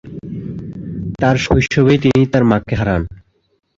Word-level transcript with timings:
তার 1.19 1.35
শৈশবেই 1.37 1.99
তিনি 2.03 2.21
তার 2.33 2.43
মাকে 2.51 2.73
হারান। 2.79 3.01